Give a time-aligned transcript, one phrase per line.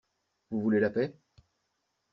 [0.49, 1.15] Vous voulez la paix?